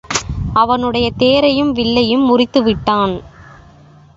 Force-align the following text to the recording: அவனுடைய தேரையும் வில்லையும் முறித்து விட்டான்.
அவனுடைய 0.53 1.11
தேரையும் 1.17 1.71
வில்லையும் 1.71 2.25
முறித்து 2.25 2.63
விட்டான். 2.63 3.13